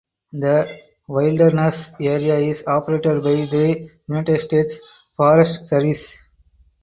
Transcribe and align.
The 0.33 0.79
wilderness 1.07 1.91
area 2.01 2.39
is 2.39 2.63
operated 2.65 3.21
by 3.21 3.45
the 3.55 3.87
United 4.07 4.41
States 4.41 4.79
Forest 5.15 5.67
Service. 5.67 6.17